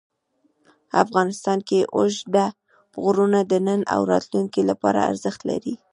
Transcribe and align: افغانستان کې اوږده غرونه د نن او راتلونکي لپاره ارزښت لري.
افغانستان 1.03 1.59
کې 1.67 1.79
اوږده 1.95 2.45
غرونه 3.03 3.39
د 3.51 3.53
نن 3.67 3.81
او 3.93 4.01
راتلونکي 4.11 4.61
لپاره 4.69 4.99
ارزښت 5.11 5.41
لري. 5.49 5.73